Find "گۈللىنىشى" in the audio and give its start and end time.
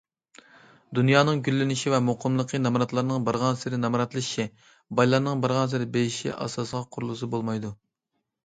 1.47-1.91